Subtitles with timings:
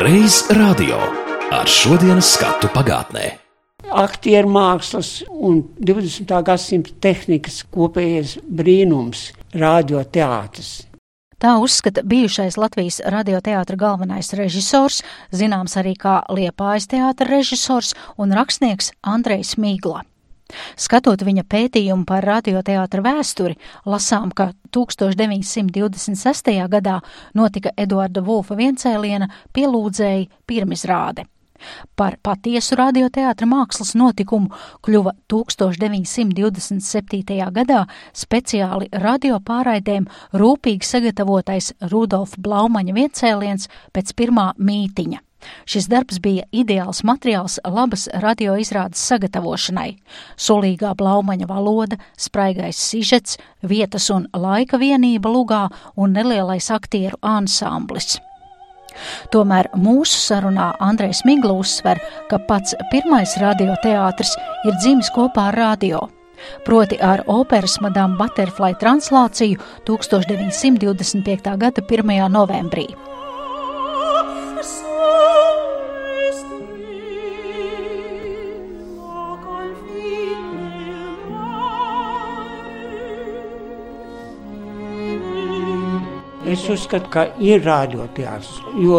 [0.00, 0.96] Reiz radio
[1.52, 3.24] ar šodienas skatu pagātnē.
[3.90, 6.30] aktieru mākslas un 20.
[6.46, 10.89] gadsimta tehnikas kopējais brīnums, radioteātris.
[11.40, 14.98] Tā uzskata bijušais Latvijas radioteātra galvenais režisors,
[15.32, 20.02] zināms arī kā Liepājas teātra režisors un rakstnieks Andrejs Mīgla.
[20.76, 23.56] Skatot viņa pētījumu par radioteātra vēsturi,
[23.88, 26.52] lasām, ka 1926.
[26.76, 27.00] gadā
[27.32, 31.24] notika Eduarda Vulfa viencēliena pielūdzēji pirmizrāde.
[31.96, 34.48] Par patiesu radioteātra mākslas notikumu
[34.86, 37.50] kļuva 1927.
[37.60, 37.80] gadā
[38.12, 45.18] speciāli radio pārraidēm rūpīgi sagatavotais Rudolfa Blaumaņa viencēliens pēc pirmā mītiņa.
[45.64, 49.94] Šis darbs bija ideāls materiāls labas radioizrādes sagatavošanai.
[50.36, 55.66] Sulīgā blaumaņa valoda, spraigais sižets, vietas un laika vienība lugā
[55.96, 58.18] un nelielais aktieru ansamblis.
[59.34, 66.06] Tomēr mūsu sarunā Andrejs Migla uzsver, ka pats pirmais radioteātris ir dzimis kopā ar radio.
[66.64, 71.56] Proti ar operas Madame Butterfly translāciju 1925.
[71.60, 72.28] gada 1.
[72.32, 72.88] novembrī.
[86.60, 88.98] Es uzskatu, ka ir radioteātris, jo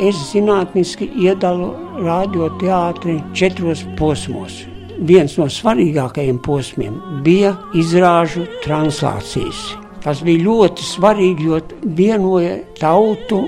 [0.00, 1.66] es zinātniski iedalu
[2.00, 4.62] radioteātri četros posmos.
[4.96, 6.96] Viens no svarīgākajiem posmiem
[7.26, 9.60] bija izrāžu translācijas.
[10.00, 11.60] Tas bija ļoti svarīgi, jo
[12.00, 13.42] vienoja tautu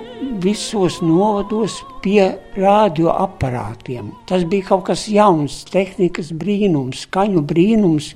[0.45, 4.13] visos novados pie radioaparātiem.
[4.29, 8.13] Tas bija kaut kas jauns, tehnikas brīnums, skaņu brīnums,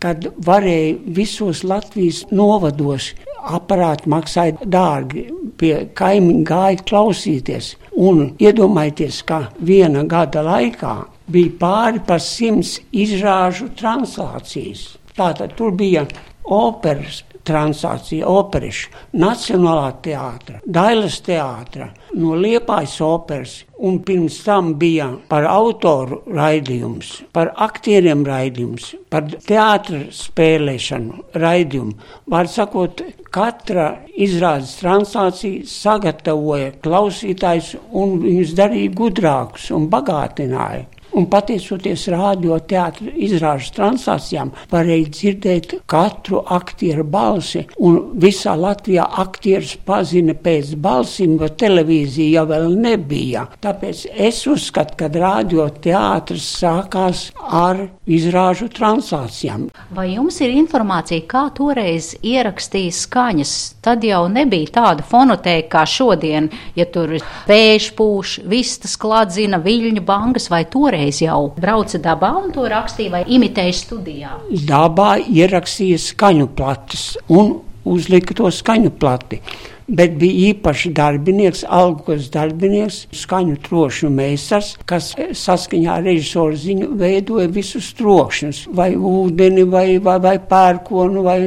[0.00, 5.28] kad varēja visos Latvijas novados aparāti maksāja dārgi,
[5.58, 7.74] pie kaimiņa gāja klausīties.
[7.98, 10.94] Un iedomājieties, ka viena gada laikā
[11.30, 14.96] bija pāri par simts izrāžu translācijas.
[15.18, 16.06] Tātad tur bija
[16.44, 21.88] operas translācija, opereša, Nacionālā teātra, Dailas teātra,
[22.18, 30.04] no Liepājas operas, un pirms tam bija par autoru raidījums, par aktieriem raidījums, par teātra
[30.14, 31.96] spēlēšanu raidījumu.
[32.28, 33.02] Var sakot,
[33.34, 33.88] katra
[34.18, 40.86] izrādes translācija sagatavoja klausītājus un viņus darīja gudrākus un bagātināja.
[41.18, 47.64] Un pateicoties radioteātris izrāžu translācijām, varēja dzirdēt katru aktieru balsi.
[47.82, 53.48] Un visā Latvijā aktierus pazina pēc balsīm, jo televīzija jau vēl nebija.
[53.64, 59.66] Tāpēc es uzskatu, ka radioteātris sākās ar izrāžu translācijām.
[59.98, 63.56] Vai jums ir informācija, kā toreiz ierakstīja skaņas?
[63.82, 66.46] Tad jau nebija tāda fonotēka kā šodien,
[66.78, 67.16] ja tur
[67.50, 73.22] pēš pūš, vistas kladzina, viļņu bangas vai toreiz jau brauca dabā un to rakstīja vai
[73.36, 74.34] imitēja studijā?
[74.68, 77.56] Dabā ierakstīja skaņu plates un
[77.88, 79.40] uzlika to skaņu plati.
[79.88, 87.48] Bet bija īpaši darbinieks, algos darbinieks, skaņu trošņu meistars, kas saskaņā ar režisoru ziņu veidoja
[87.48, 91.38] visus trokšņus, vai ūdeni, vai, vai, vai pērkonu, vai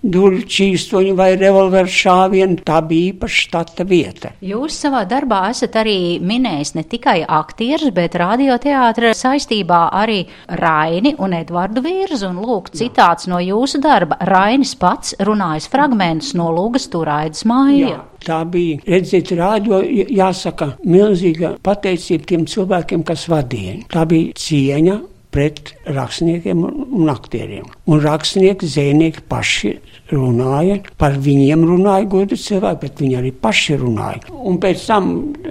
[0.00, 2.62] durvju čīstoņu, vai revolveru šāvienu.
[2.64, 4.32] Tā bija īpaša štata vieta.
[4.40, 10.22] Jūs savā darbā esat arī minējis ne tikai aktierus, bet radioteātra saistībā arī
[10.62, 12.30] Raini un Edvardu Virzu.
[12.30, 14.16] Un lūk, citāts no jūsu darba.
[14.24, 17.89] Rainis pats runājas fragmentus no Lūgas turaidas mājas.
[17.90, 18.80] Jā, tā bija.
[18.88, 23.80] Redziet, rādio, jāsaka, milzīga pateicība tiem cilvēkiem, kas vadīja.
[23.92, 27.66] Tā bija cieņa pret rakstniekiem un aktieriem.
[27.86, 29.72] Un rakstnieki, zvejnieki paši
[30.10, 34.24] runāja, par viņiem runāja gudri cilvēki, bet viņi arī paši runāja.
[34.34, 35.10] Un pēc tam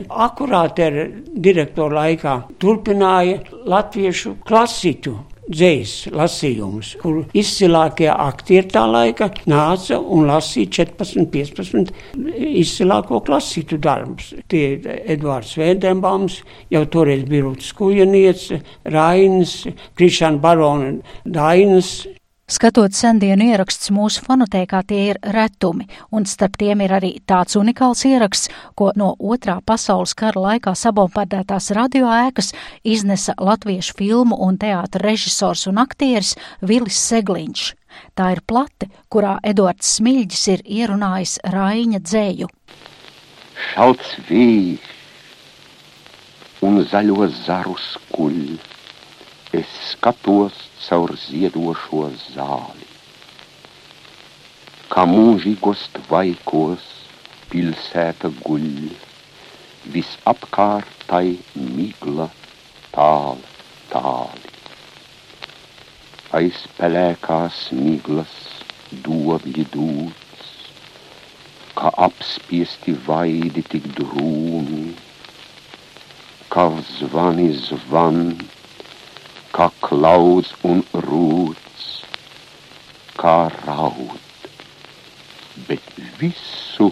[0.09, 0.99] akurāti ar
[1.31, 5.15] direktoru laikā turpināja latviešu klasiku
[5.49, 11.93] dzīs lasījumus, kur izcilākie aktieri tā laika nāca un lasīja 14, 15
[12.61, 14.33] izcilāko klasītu darbus.
[14.51, 14.77] Tie
[15.09, 16.41] Edvards Vēdenbaums,
[16.73, 18.61] jau toreiz bija Rūtas Kujaniece,
[18.93, 19.63] Rainis,
[19.97, 20.93] Krišana Barona
[21.25, 22.07] Dainas,
[22.49, 28.01] Skatot sendienu ierakstus mūsu fonotēkā, tie ir retumi, un starp tiem ir arī tāds unikāls
[28.09, 32.49] ieraksts, ko no otrā pasaules kara laikā sabombardētās radioēkas
[32.81, 36.33] iznesa latviešu filmu un teātra režisors un aktieris
[36.65, 37.67] Vilis Segliņš.
[38.17, 42.49] Tā ir plate, kurā Edvards Smilģis ir ierunājis Raiņa dzēju.
[43.67, 44.89] Šauts vīrs,
[46.65, 48.41] un zaļo zaru skuļ.
[49.53, 52.87] Es skatos caur ziedošo zāli.
[54.89, 56.85] Kā mūžīgos tvaikos
[57.51, 58.69] pilsēta guļ,
[59.93, 62.29] visapkārtai migla
[62.93, 63.51] tāli,
[63.91, 64.55] tāli.
[66.39, 68.33] Aiz pelēkās miglas
[69.05, 70.49] dobļi dūts,
[71.77, 74.83] kā apspiesti vaidi tik drūmi,
[76.53, 78.23] kā zvani zvan,
[79.55, 81.85] kā klaudz un rūts,
[83.19, 84.49] kā raud,
[85.67, 85.85] bet
[86.19, 86.89] visu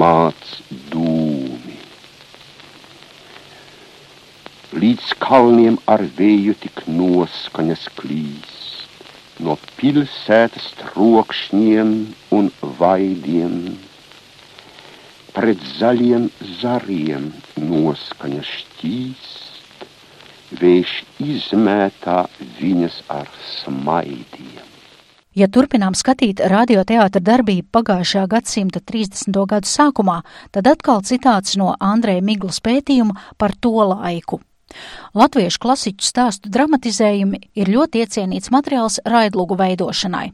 [0.00, 0.56] māc
[0.92, 1.76] dūmi.
[4.80, 8.98] Līdz kalniem ar vēju tik noskaņas klīst,
[9.42, 11.94] no pilsētas trokšņiem
[12.36, 13.56] un vaidiem,
[15.34, 16.28] pret zaļiem
[16.60, 17.30] zariem
[17.70, 19.49] noskaņa šķīst,
[20.58, 22.24] vējš izmētā
[22.58, 23.30] viņas ar
[23.60, 24.66] smaidiem.
[25.38, 29.30] Ja turpinām skatīt radioteātra darbību pagājušā gadsimta 30.
[29.46, 30.16] gadu sākumā,
[30.50, 34.40] tad atkal citāts no Andreja Miglas pētījuma par to laiku.
[35.14, 40.30] Latviešu klasiķu stāstu dramatizējumi ir ļoti iecienīts materiāls raidlugu veidošanai.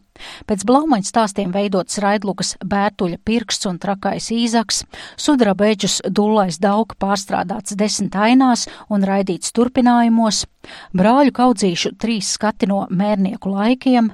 [0.46, 4.82] Pēc blaumaņa stāstiem veidots raidlugas Bērtuļa pirksts un trakais īzaks,
[5.20, 10.44] sudrabeģus dullais dauka pārstrādāts desmit ainās un raidīts turpinājumos,
[10.96, 14.10] brāļu kaudzīšu trīs skati no mērnieku laikiem,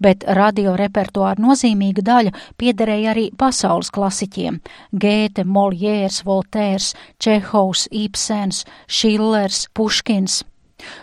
[0.00, 4.60] bet radio repertuāra nozīmīga daļa piederēja arī pasaules klasiķiem-
[5.04, 10.42] Gēte, Moljērs, Voltērs, Čehovs, Ibsens, Šillers, Puškins.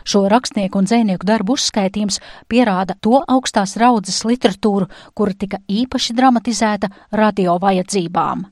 [0.03, 2.19] Šo rakstnieku un dzēnieku darbu uzskaitījums
[2.51, 8.45] pierāda to augstās raudzes literatūru, kura tika īpaši dramatizēta radio vajadzībām.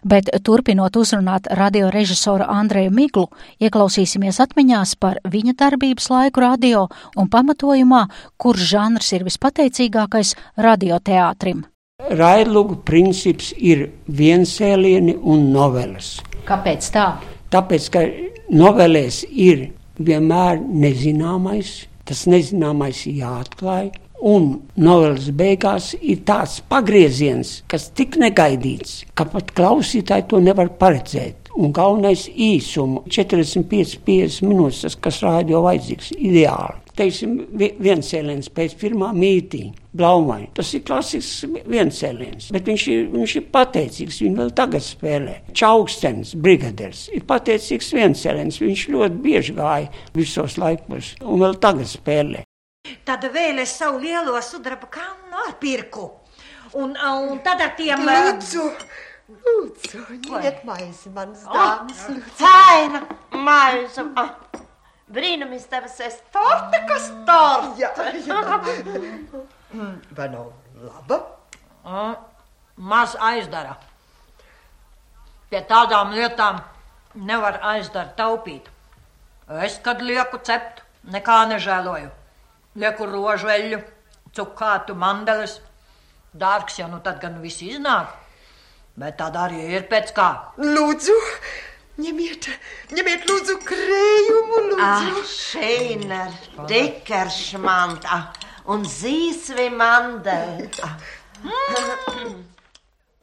[0.00, 3.26] Bet turpinot uzrunāt radiorežisoru Andreju Miglu,
[3.60, 6.86] ieklausīsimies atmiņās par viņa darbības laiku radio
[7.20, 8.06] un pamatojumā,
[8.40, 11.66] kurš žanrs ir vispateicīgākais radioteātrim.
[12.00, 16.16] Raidlugu princips ir viensēlieni un noveles.
[16.48, 17.06] Kāpēc tā?
[17.52, 18.06] Tāpēc, ka
[18.56, 19.68] novelēs ir
[20.00, 23.90] vienmēr nezināmais, tas nezināmais ir jāatklāj.
[24.20, 31.48] Un novelas beigās ir tāds pagrieziens, kas tik negaidīts, ka pat klausītāji to nevar paredzēt.
[31.56, 38.76] Un galvenais īsums- 45, 50 minūtes, tas, kas rādio vajadzīgs, ideāli teiksim, viens cēliens pēc
[38.80, 40.44] pirmā mītīņa, blaumai.
[40.56, 45.36] Tas ir klasisks viens cēliens, bet viņš ir, viņš ir pateicīgs, viņu vēl tagad spēlē.
[45.56, 51.90] Čaukstens, brigaders, ir pateicīgs viens cēliens, viņš ļoti bieži gāja visos laikos un vēl tagad
[51.90, 52.44] spēlē.
[53.06, 56.08] Tad vēl es savu lielo sudraba kannu pirku.
[56.78, 58.04] Un, un tad ar tiem...
[58.06, 58.66] Lūdzu,
[59.44, 62.04] lūdzu, ņemiet maizi manas dāmas.
[62.38, 63.02] Faina
[63.34, 64.06] maize.
[64.14, 64.36] Ah.
[65.10, 67.80] Brīnumistabas es torte, kas torte.
[67.82, 67.90] Jā,
[68.26, 68.40] jā.
[70.16, 70.50] Vai nav
[70.82, 71.18] laba?
[71.84, 72.14] Mm,
[72.90, 73.74] maz aizdara.
[75.50, 76.60] Pie tādām lietām
[77.26, 78.68] nevar aizdara taupīt.
[79.66, 82.10] Es, kad lieku cept, nekā nežēloju.
[82.78, 83.80] Lieku rožveļu,
[84.36, 85.58] cukātu mandeles.
[86.30, 88.14] Dārgs jau nu tad gan viss iznāk.
[88.94, 90.28] Bet tad arī ir pēc kā.
[90.60, 91.16] Lūdzu,
[92.00, 92.48] ņemiet,
[92.96, 94.84] ņemiet lūdzu krējumu, lūdzu.
[94.84, 96.30] Ah, šeiner,
[96.70, 98.22] dikeršmanta
[98.72, 100.64] un zīsvi mandel.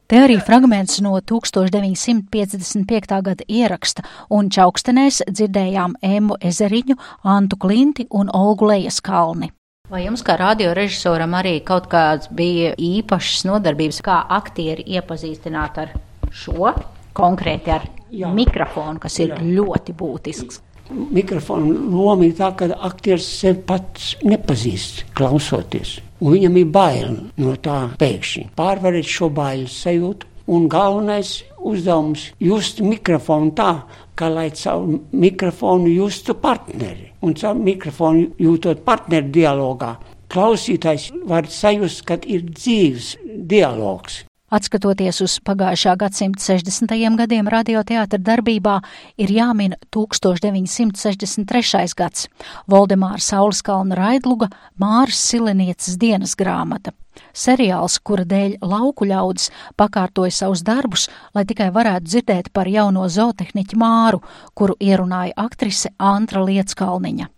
[0.08, 3.18] Te arī fragments no 1955.
[3.26, 4.00] gada ieraksta,
[4.32, 6.96] un čaukstenēs dzirdējām Emu Ezeriņu,
[7.28, 9.52] Antu Klinti un Olgu Lejas kalni.
[9.88, 15.94] Vai jums, kā radiorežisoram, arī kaut kāds bija īpašs nodarbības, kā aktieri iepazīstināt ar
[16.32, 16.72] šo,
[17.16, 18.32] konkrēti ar Jā.
[18.34, 19.42] mikrofonu, kas ir Jā.
[19.42, 20.62] ļoti būtisks?
[20.88, 25.98] Mikrofona loma ir tā, ka aktieris sevi pats nepazīst, klausoties.
[26.20, 28.48] Un viņam ir bail no tā pēkšņi.
[28.56, 30.24] Pārvarēt šo bailes sajūtu.
[30.48, 33.82] Un galvenais uzdevums- just mikrofonu tā,
[34.16, 37.12] ka lai caur mikrofonu justu partneri.
[37.22, 39.96] Un caur mikrofonu jūtot partneri dialogā,
[40.30, 44.24] klausītājs var sajust, ka ir dzīves dialogs.
[44.48, 46.88] Atskatoties uz pagājušā gadsimta 60.
[47.20, 48.78] gadiem radioteātra darbībā,
[49.20, 51.92] ir jāmin 1963.
[51.96, 52.28] gads-
[52.72, 54.48] Voldemāra Sauleskalna Raidluga
[54.80, 56.92] Māras Silenieces dienas grāmata.
[57.34, 63.76] Seriāls, kura dēļ lauku ļaudis pakārtoja savus darbus, lai tikai varētu dzirdēt par jauno zootehniķu
[63.76, 64.22] Māru,
[64.54, 67.28] kuru ierunāja aktrise Antra Lietskalniņa.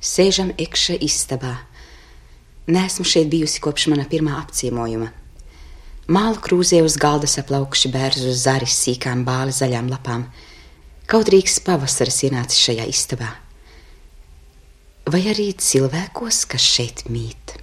[0.00, 1.56] Sēžam iekšā istabā.
[2.66, 5.19] Nesmu šeit bijusi kopš mana pirmā apciemojuma.
[6.10, 10.24] Māla krūzē uz galda saplaukši bērzu zaris sīkām bāli zaļām lapām.
[11.06, 13.28] Kautrīgs pavasaris ienācis šajā istabā.
[15.06, 17.54] Vai arī cilvēkos, kas šeit mīt?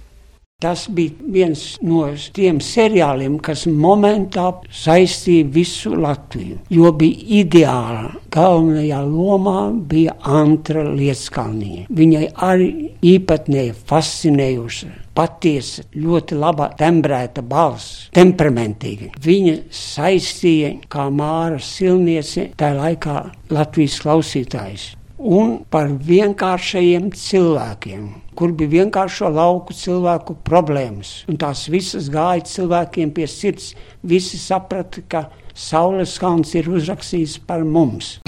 [0.58, 2.00] Tas bija viens no
[2.34, 6.56] tiem seriāliem, kas momentā saistīja visu Latviju.
[6.74, 8.08] Jo bija ideāla.
[8.34, 9.62] Galvenajā lomā
[9.92, 11.84] bija Antra Lietskalniņa.
[12.00, 12.68] Viņai arī
[13.06, 19.14] īpatnēji fascinējuša, patiesa, ļoti laba tembrēta balss, temperamentīga.
[19.30, 23.20] Viņa saistīja kā Māra Silniece tajā laikā
[23.54, 28.06] Latvijas klausītājs un par vienkāršajiem cilvēkiem,
[28.38, 31.24] kur bija vienkāršo lauku cilvēku problēmas.
[31.28, 33.72] Un tās visas gāja cilvēkiem pie sirds.
[34.02, 35.26] Visi saprata, ka
[35.58, 38.20] Saules kalns ir uzrakstījis par mums.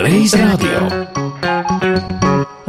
[0.00, 0.86] Reiz radio.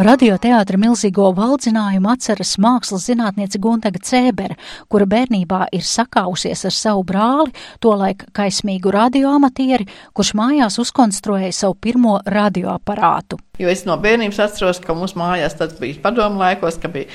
[0.09, 4.59] Radioteātra milzīgo valdzinājumu atceras mākslas zinātniece Guntaga Cēbere,
[4.91, 12.19] kura bērnībā ir sakausies ar savu brāli, tolaik kaismīgu radioamatieri, kurš mājās uzkonstruēja savu pirmo
[12.27, 13.39] radioaparātu.
[13.59, 17.09] Jo es no bērnības atceros, ka mums mājās tas bija padomu laikos, ka bija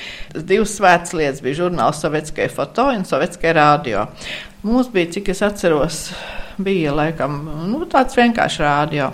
[0.45, 1.41] divas svētas lietas.
[1.41, 4.05] Bija žurnāls Sovietskai foto un Sovietskai radio.
[4.65, 5.99] Mums bija, cik es atceros,
[6.61, 7.39] bija laikam
[7.71, 9.09] nu, tāds vienkāršs radio.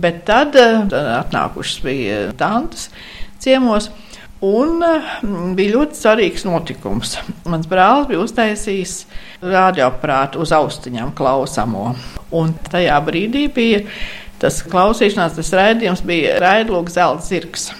[0.00, 0.84] Bet tad uh,
[1.18, 2.88] atnākušas bija tantes
[3.42, 3.90] ciemos.
[4.40, 5.08] Un uh,
[5.58, 7.16] bija ļoti svarīgs notikums.
[7.50, 8.94] Mans brālis bija uztaisījis
[9.42, 11.90] radioaparātu uz austiņām klausamo.
[12.38, 13.82] Un tajā brīdī bija
[14.42, 17.70] tas klausīšanās, tas raidījums bija raidlūks zelta zirgs.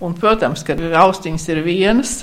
[0.00, 2.14] Un, protams, ka austiņas ir vienas,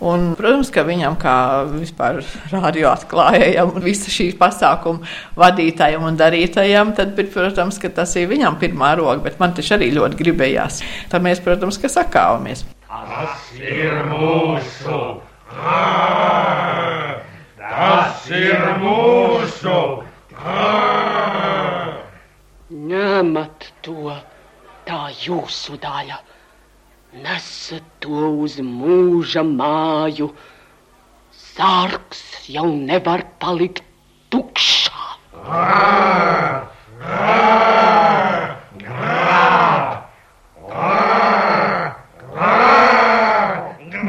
[0.00, 1.34] Un, protams, ka viņam, kā
[1.68, 2.22] vispār
[2.54, 5.04] radio atklājējam, visa šī pasākuma
[5.36, 9.90] vadītājam un darītājam, tad, protams, ka tas ir viņam pirmā roka, bet man taču arī
[9.98, 10.80] ļoti gribējās.
[11.12, 12.64] Tad mēs, protams, ka sakāvamies.
[12.88, 15.02] Tas ir mūsu!
[17.60, 19.76] Tas ir mūsu!
[22.90, 24.10] Ņemat to,
[24.88, 26.16] tā jūsu daļa!
[27.22, 30.30] Nesat to uz mūža māju.
[31.30, 33.84] Sārks jau nevar palikt
[34.34, 35.04] tukšā.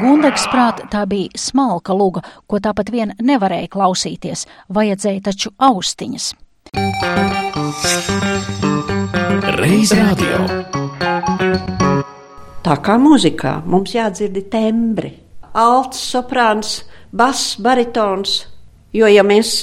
[0.02, 6.32] Gundeks prāt tā bija smalka luga, ko tāpat vien nevarēja klausīties, vajadzēja taču austiņas.
[9.56, 10.42] Reiz radio.
[12.60, 15.14] Tā kā mūzikā mums jādzird tembri,
[15.56, 16.82] alts, soprāns,
[17.16, 18.42] bass, baritons.
[18.92, 19.62] Jo, ja mēs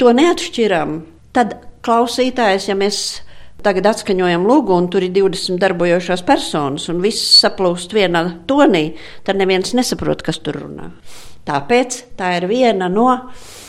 [0.00, 0.96] to neatšķiram,
[1.36, 1.54] tad
[1.86, 3.00] klausītājs, ja mēs
[3.62, 8.88] tagad atskaņojam lūgu, un tur ir 20 darbojošās personas, un viss saplūst vienā tonī,
[9.22, 10.90] tad neviens nesaprot, kas tur runā.
[11.46, 13.12] Tāpēc tā ir viena no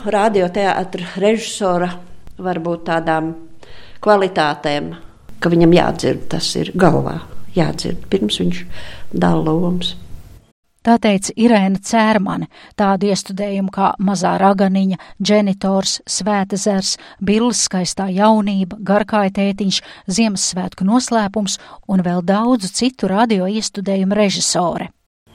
[0.02, 1.94] radioteātra režisora
[2.42, 3.45] varbūt tādām
[4.06, 4.94] kvalitātēm,
[5.42, 7.20] ka viņam jādzird, tas ir galvā,
[7.58, 8.64] jādzird pirms viņš
[9.12, 9.96] dala lomas.
[10.86, 12.46] Tā teica Irēna Cērmane,
[12.78, 21.58] tādu iestudējumu kā Mazā raganiņa, Dženitors, Svētezers, Billes skaistā jaunība, Garkāja tētiņš, Ziemassvētku noslēpums
[21.90, 24.92] un vēl daudzu citu radio iestudējumu režisore.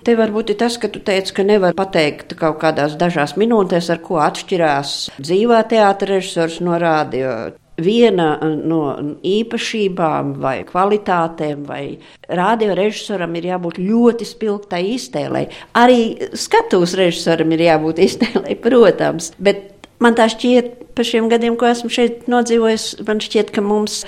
[0.07, 3.99] Te varbūt ir tas, ka tu teici, ka nevar pateikt kaut kādās dažās minūtēs, ar
[4.01, 7.51] ko atšķirās dzīvā teātris režisors no radio
[7.83, 8.81] viena no
[9.25, 11.83] īpašībām vai kvalitātēm vai
[12.29, 15.47] radiorežisoram ir jābūt ļoti spilgtai iztēlei.
[15.77, 21.69] Arī skatuves režisoram ir jābūt iztēlei, protams, bet man tā šķiet, pa šiem gadiem, ko
[21.69, 24.01] esmu šeit nodzīvojis, man šķiet, ka mums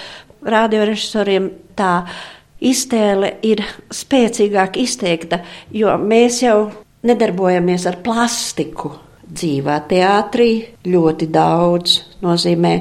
[0.44, 1.94] radiorežisoriem tā
[2.64, 3.64] iztēle ir
[3.94, 5.42] spēcīgāk izteikta,
[5.76, 6.58] jo mēs jau
[7.08, 8.94] nedarbojamies ar plastiku.
[9.34, 10.50] Dzīvā teātrī
[10.86, 12.74] ļoti daudz nozīmē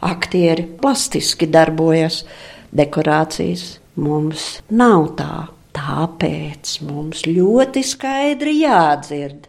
[0.00, 2.24] aktieri plastiski darbojas,
[2.72, 5.34] dekorācijas mums nav tā.
[5.70, 9.46] Tāpēc mums ļoti skaidri jādzird.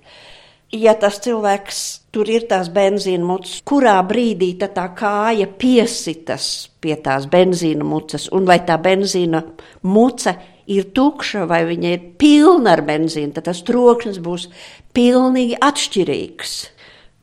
[0.71, 1.79] Ja tas cilvēks
[2.13, 8.45] tur ir tās benzīna mucas, kurā brīdī tā kāja piesitas pie tās benzīna mucas, un
[8.47, 9.41] vai tā benzīna
[9.81, 10.35] muca
[10.71, 14.47] ir tukša vai viņa ir pilna ar benzīnu, tad tas trokšņs būs
[14.95, 16.55] pilnīgi atšķirīgs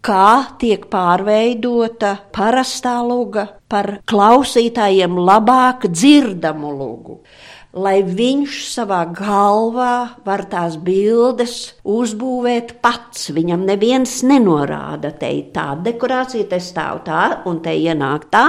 [0.04, 7.20] kā tiek pārveidota parastā luga par klausītājiem labāk dzirdamu lugu.
[7.78, 13.28] Lai viņš savā galvā var tās bildes uzbūvēt pats.
[13.36, 18.46] Viņam neviens nenorāda, te ir tāda dekorācija, te stāv tā un te ienāk tā.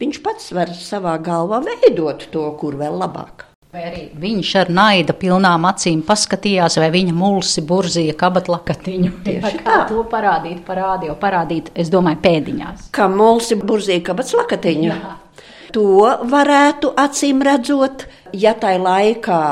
[0.00, 3.46] Viņš pats var savā galvā veidot to, kur vēl labāk.
[3.76, 9.10] Vai arī viņš ar naida pilnām acīm paskatījās, vai viņa mulsi burzīja kabatlakatiņu.
[9.26, 12.86] Tieši kā to parādīt, parādīja, parādīt, es domāju, pēdiņās.
[12.96, 14.96] Kā mulsi burzīja kabatlakatiņu.
[15.76, 19.44] To varētu acīm redzot, ja tai laikā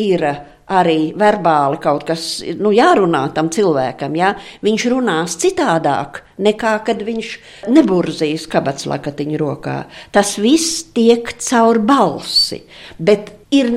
[0.00, 0.24] ir
[0.72, 4.16] arī verbāli kaut kas nu, jārunā tam cilvēkam.
[4.16, 4.32] Ja?
[4.64, 7.36] Viņš runās citādāk nekā kad viņš
[7.76, 9.82] neburzīs kabats lakatiņu rokā.
[10.16, 12.64] Tas viss tiek caur balsi.
[12.96, 13.70] Bet ir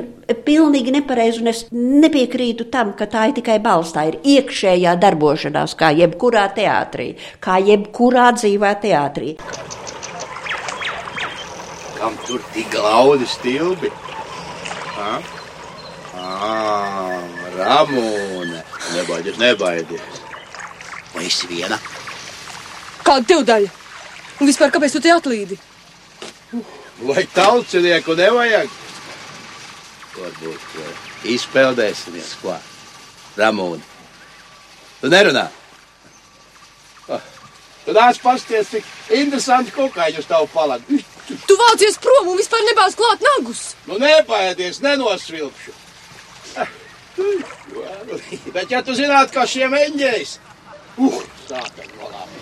[0.46, 3.94] pilnīgi nepareizi, un es nepiekrītu tam, ka tā ir tikai balss.
[3.94, 7.12] Tā ir iekšējā darbošanās, kā jebkurā teātrī,
[7.42, 9.36] kā jebkurā dzīvā teātrī.
[12.00, 13.90] Kam tur tik glaudi stilbi?
[14.96, 15.12] Ha?
[16.20, 17.20] Ah,
[17.56, 18.62] Ramona,
[18.94, 20.20] nebaidies, nebaidies.
[21.14, 21.78] Vai esi viena?
[23.04, 23.72] Kāda tev daļa?
[24.40, 25.58] Un vispār kāpēc tu te atlīdi?
[27.04, 28.70] Vai tautsnieku nevajag?
[30.16, 32.56] Varbūt izpeldēsimies, ko?
[33.38, 33.82] Ramona,
[35.00, 35.46] tu nerunā?
[37.08, 37.22] Ah,
[37.84, 38.84] Tu nāc pasties, cik
[39.16, 40.98] interesanti kokaiņus tavu paladu.
[41.46, 43.62] Tu vācies prom un vispār nebāz klāt nagus.
[43.86, 45.74] Nu nebaidies, nenosvilpšu.
[46.58, 46.68] Ah,
[48.54, 50.36] Bet ja tu zinātu, kā šiem eņģeļiem,
[51.06, 52.39] uh, sākam valām.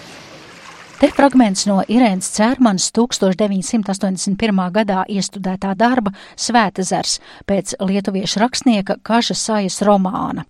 [0.98, 4.62] Te fragments no Irēnas Cērmanas 1981.
[4.74, 10.42] gadā iestudētā darba Svētezers pēc lietuviešu rakstnieka Kaža Sajas romāna.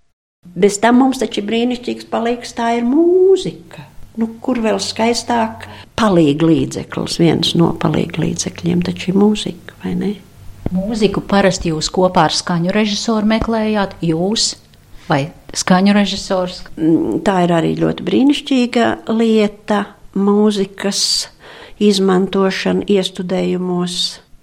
[0.57, 3.85] Bez tam mums taču brīnišķīgs paliks tā ir mūzika.
[4.17, 5.67] Nu, kur vēl skaistāk
[6.01, 10.15] palīga līdzeklis, viens no palīga līdzekļiem taču ir mūzika, vai ne?
[10.73, 14.55] Mūziku parasti jūs kopā ar skaņu režisoru meklējāt, jūs
[15.13, 16.65] vai skaņu režisors?
[16.81, 19.85] Mm, Tā ir arī ļoti brīnišķīga lieta
[20.17, 21.03] mūzikas
[21.83, 23.97] izmantošana iestudējumos.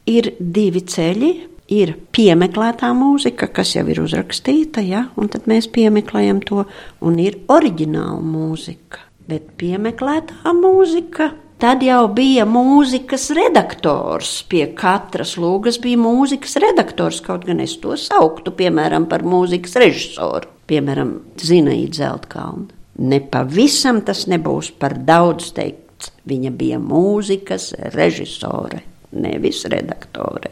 [0.05, 1.33] Ir divi ceļi.
[1.73, 6.67] Ir piemeklētā mūzika, kas jau ir uzrakstīta, ja, un tad mēs piemeklējam to,
[7.01, 9.01] un ir oriģināla mūzika.
[9.25, 14.41] Bet piemeklētā mūzika Tad jau bija mūzikas redaktors.
[14.51, 20.51] Pie katras lūgas bija mūzikas redaktors, kaut gan es to sauktu, piemēram, par mūzikas režisoru.
[20.67, 22.74] Piemēram, Zinaida Zeltkalna.
[22.95, 26.11] Nepavisam tas nebūs par daudz teikts.
[26.27, 28.81] Viņa bija mūzikas režisore,
[29.15, 30.51] nevis redaktore.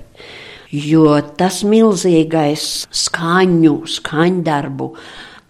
[0.73, 4.87] Jo tas milzīgais skaņu, skaņdarbu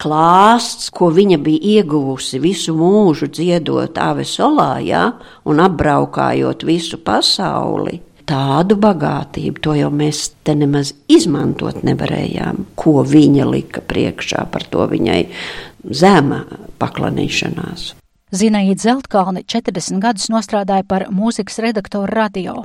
[0.02, 5.04] klāsts, ko viņa bija ieguvusi visu mūžu dziedot Avesolā, ja,
[5.48, 8.02] un apbraukājot visu pasauli.
[8.24, 14.86] Tādu bagātību, to jau mēs te nemaz izmantot nevarējām, ko viņa lika priekšā, par to
[14.88, 15.20] viņai
[15.92, 16.44] zema
[16.80, 17.92] paklanīšanās.
[18.34, 22.62] Zinaida Zeltkalne 40 gadus nostrādāja par mūzikas redaktoru radio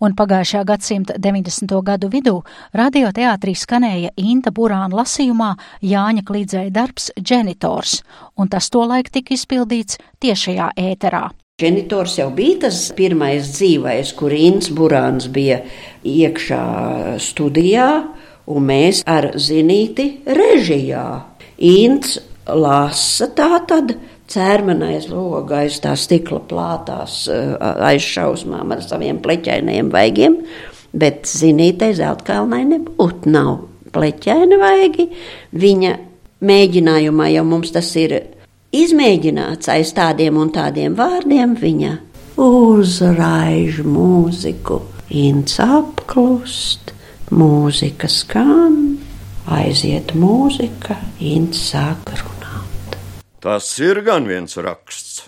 [0.00, 1.72] un pagājušā gadsimta 90.
[1.84, 2.36] gadu vidū
[2.76, 8.00] radioteātrī skanēja Inta Burāna lasījumā Jāņa Klīdzēja darbs Dženitors,
[8.36, 11.26] un tas tolaik tika izpildīts tiešajā ēterā.
[11.56, 15.62] Dženitors jau bija tas pirmais dzīvais, kur Inns Burāns bija
[16.04, 16.58] iekšā
[17.24, 17.86] studijā,
[18.52, 20.04] un mēs ar zinīti
[20.36, 21.06] režijā.
[21.64, 23.94] Inns lasa tā tad
[24.28, 27.22] Cērmanais logs aiz tā stikla plātās
[27.88, 30.42] aizšausmām ar saviem pleķainajiem vaigiem,
[30.92, 33.62] bet zinītei Zeltkalnai nebūtu nav
[33.96, 35.08] pleķaini vaigi.
[35.56, 35.98] Viņa
[36.52, 38.20] mēģinājumā jau mums tas ir
[38.74, 41.54] izmēģināts aiz tādiem un tādiem vārdiem.
[41.60, 41.92] Viņa
[42.40, 46.92] uzraiž mūziku, ints apklust,
[47.30, 48.98] mūzika skan,
[49.46, 52.98] aiziet mūzika, ints sāk runāt.
[53.40, 55.24] Tas ir gan viens raksts.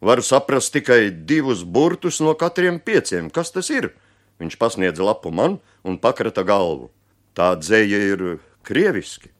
[0.00, 3.30] Varu saprast tikai divus burtus no katriem pieciem.
[3.32, 3.90] Kas tas ir?
[4.38, 6.90] Viņš pasniedza lapu man un pakrata galvu.
[7.36, 8.24] Tā dzēja ir
[8.64, 9.32] krieviski.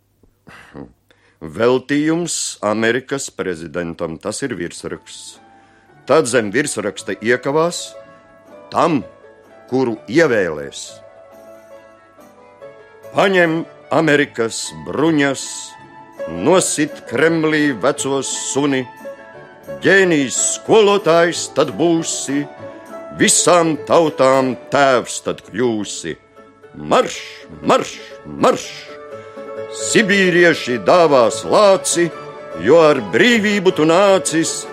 [1.41, 5.37] Veltījums Amerikas prezidentam tas ir virsraksts.
[6.09, 7.91] Tad zem virsraksta iekavās
[8.73, 9.03] tam,
[9.69, 10.87] kuru ievēlēs.
[13.13, 15.45] Paņem Amerikas bruņas,
[16.41, 18.87] nosit Kremlī veco suni,
[19.85, 22.47] ģēnijs skolotājs tad būsi,
[23.21, 26.17] visām tautām tēvs tad kļūsi.
[26.77, 27.21] Marš,
[27.61, 28.96] marš, marš!
[29.75, 32.07] Sibīrieši dāvās lāci,
[32.63, 34.65] jo ar brīvību tu nācis,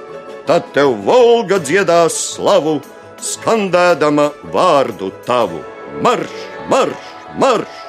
[0.48, 2.80] tad tev Volga dziedās slavu,
[3.24, 5.64] skandēdama vārdu tavu.
[6.04, 6.36] Marš,
[6.70, 7.83] marš, marš!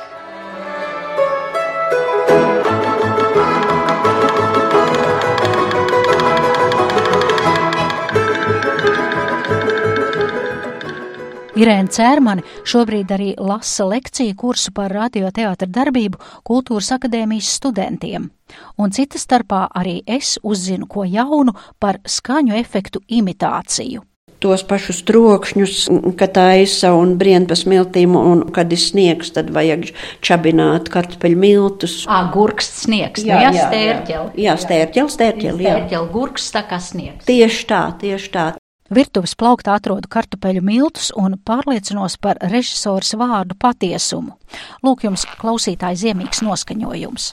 [11.64, 18.26] Irēna Cērmane šobrīd arī lasa lekciju kursu par radioteātra darbību Kultūras akadēmijas studentiem.
[18.76, 24.04] Un cita starpā arī es uzzinu ko jaunu par skaņu efektu imitāciju
[24.44, 25.76] tos pašus trokšņus,
[26.20, 29.86] ka taisa un brien pa smiltīm, un kad ir sniegs, tad vajag
[30.20, 31.94] čabināt kartupeļu miltus.
[32.04, 34.44] Ā, gurksts sniegs, jā, jā, stērķeli.
[34.44, 35.78] Jā, stērķeli, stērķeli, jā.
[35.78, 37.24] Stērķeli, gurksts tā kā sniegs.
[37.30, 38.46] Tieši tā, tieši tā.
[38.92, 44.36] Virtuves plauktā atrodu kartupeļu miltus un pārliecinos par režisoras vārdu patiesumu.
[44.84, 47.30] Lūk jums klausītāji ziemīgs noskaņojums.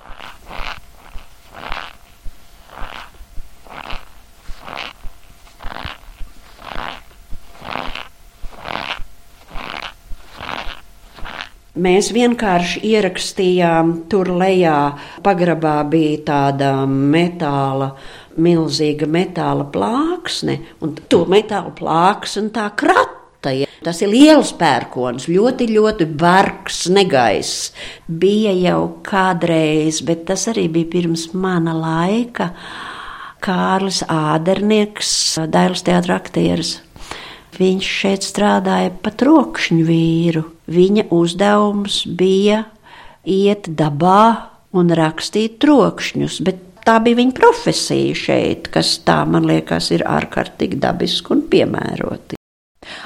[11.82, 14.92] Mēs vienkārši ierakstījām tur lejā.
[15.24, 17.94] Pagrabā bija tāda metāla,
[18.38, 23.18] milzīga metāla plāksne, un to metāla plāksne tā krata.
[23.82, 27.72] Tas ir liels pērkons, ļoti, ļoti bargs, negaiss.
[28.06, 32.52] Bija jau kādreiz, bet tas arī bija pirms mana laika.
[33.42, 35.10] Kārlis Ādernieks,
[35.50, 36.76] Dailas teātris aktieris.
[37.58, 40.46] Viņš šeit strādāja par trokšņu vīru.
[40.72, 42.68] Viņa uzdevums bija
[43.26, 49.92] iet dabā un rakstīt trokšņus, bet tā bija viņa profesija šeit, kas tā man liekas
[49.96, 52.42] ir ārkārtīgi dabiski un piemēroti.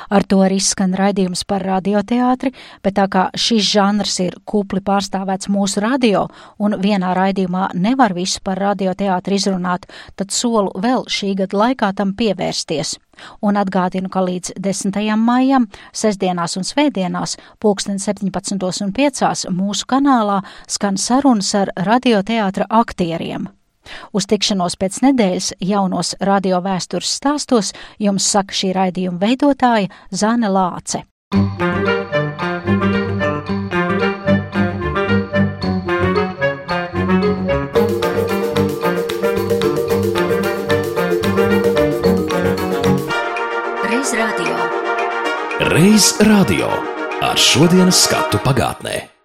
[0.10, 5.50] Ar to arī skan raidījums par radioteātri, bet tā kā šis žanrs ir kupli pārstāvēts
[5.52, 6.26] mūsu radio
[6.62, 12.14] un vienā raidījumā nevar visu par radioteātri izrunāt, tad solu vēl šī gada laikā tam
[12.16, 12.96] pievērsties.
[13.48, 15.02] Un atgādinu, ka līdz 10.
[15.20, 19.52] maijam, sestdienās un svētdienās, pulksten 17.5.
[19.52, 23.52] mūsu kanālā skan sarunas ar radioteātra aktieriem.
[24.14, 31.06] Uz tikšanos pēc nedēļas jaunos radio vēstures stāstos jums saka šī raidījuma veidotāja Zane Lāce.
[45.76, 46.70] Reiz radio.
[47.26, 49.10] Ar šodienas skatu pagātnē.